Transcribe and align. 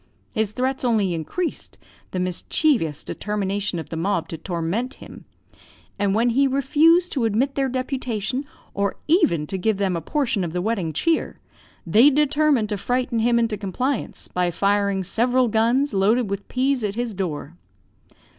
His 0.31 0.51
threats 0.53 0.83
only 0.83 1.13
increased 1.13 1.77
the 2.09 2.19
mischievous 2.19 3.03
determination 3.03 3.77
of 3.77 3.89
the 3.89 3.95
mob 3.95 4.29
to 4.29 4.37
torment 4.39 4.95
him; 4.95 5.25
and 5.99 6.15
when 6.15 6.31
he 6.31 6.47
refused 6.47 7.11
to 7.13 7.23
admit 7.25 7.53
their 7.53 7.69
deputation, 7.69 8.45
or 8.73 8.95
even 9.07 9.45
to 9.45 9.59
give 9.59 9.77
them 9.77 9.95
a 9.95 10.01
portion 10.01 10.43
of 10.43 10.53
the 10.53 10.61
wedding 10.63 10.91
cheer, 10.91 11.39
they 11.85 12.09
determined 12.09 12.69
to 12.69 12.77
frighten 12.77 13.19
him 13.19 13.37
into 13.37 13.57
compliance 13.57 14.27
by 14.27 14.49
firing 14.49 15.03
several 15.03 15.47
guns, 15.47 15.93
loaded 15.93 16.31
with 16.31 16.47
peas, 16.47 16.83
at 16.83 16.95
his 16.95 17.13
door. 17.13 17.53